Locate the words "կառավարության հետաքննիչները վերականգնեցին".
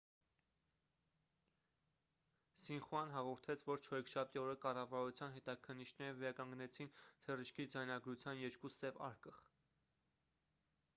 4.65-6.93